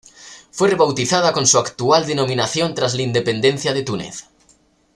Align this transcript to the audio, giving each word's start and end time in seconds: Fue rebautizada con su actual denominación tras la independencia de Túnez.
Fue 0.51 0.67
rebautizada 0.67 1.31
con 1.31 1.45
su 1.45 1.59
actual 1.59 2.07
denominación 2.07 2.73
tras 2.73 2.95
la 2.95 3.03
independencia 3.03 3.71
de 3.71 3.83
Túnez. 3.83 4.25